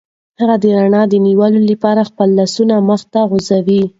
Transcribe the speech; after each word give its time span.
هغه 0.39 0.55
د 0.63 0.65
رڼا 0.79 1.03
د 1.09 1.13
نیولو 1.25 1.59
لپاره 1.71 2.01
خپل 2.09 2.29
لاس 2.37 2.55
مخې 2.89 3.07
ته 3.13 3.19
غځوي. 3.29 3.81